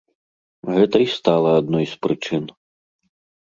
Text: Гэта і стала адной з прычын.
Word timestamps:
Гэта 0.77 0.97
і 1.05 1.11
стала 1.17 1.49
адной 1.59 1.85
з 1.95 2.03
прычын. 2.07 2.51